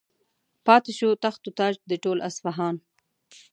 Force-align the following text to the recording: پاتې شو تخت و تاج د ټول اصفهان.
پاتې 0.65 0.91
شو 0.99 1.09
تخت 1.23 1.41
و 1.47 1.51
تاج 1.59 1.75
د 1.89 1.93
ټول 2.03 2.17
اصفهان. 2.29 2.75